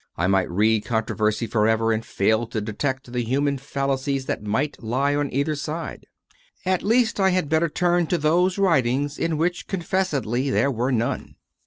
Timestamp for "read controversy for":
0.49-1.67